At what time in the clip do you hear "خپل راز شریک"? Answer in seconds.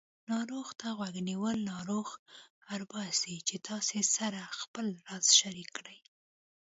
4.61-5.69